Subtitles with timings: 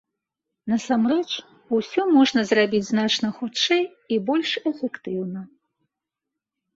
[0.71, 1.25] Насамрэч,
[1.79, 3.83] усё можна зрабіць значна хутчэй
[4.15, 5.45] і больш эфектыўна.